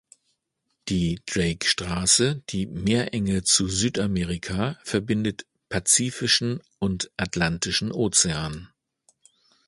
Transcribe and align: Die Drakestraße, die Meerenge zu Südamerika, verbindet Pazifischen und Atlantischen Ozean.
Die 0.89 1.21
Drakestraße, 1.27 2.41
die 2.49 2.65
Meerenge 2.65 3.43
zu 3.43 3.67
Südamerika, 3.67 4.79
verbindet 4.83 5.45
Pazifischen 5.69 6.59
und 6.79 7.11
Atlantischen 7.17 7.91
Ozean. 7.91 8.69